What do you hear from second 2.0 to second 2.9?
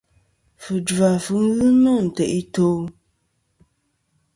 ntè' i to'.